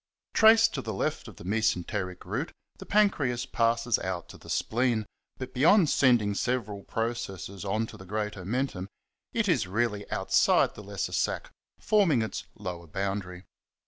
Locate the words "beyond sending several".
5.53-6.81